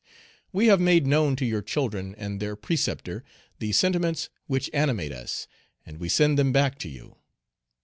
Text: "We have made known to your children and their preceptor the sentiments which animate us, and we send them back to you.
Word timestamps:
"We 0.51 0.65
have 0.65 0.79
made 0.81 1.05
known 1.05 1.35
to 1.35 1.45
your 1.45 1.61
children 1.61 2.15
and 2.17 2.39
their 2.39 2.55
preceptor 2.55 3.23
the 3.59 3.71
sentiments 3.71 4.31
which 4.47 4.67
animate 4.73 5.11
us, 5.11 5.45
and 5.85 5.99
we 5.99 6.09
send 6.09 6.39
them 6.39 6.51
back 6.51 6.79
to 6.79 6.89
you. 6.89 7.17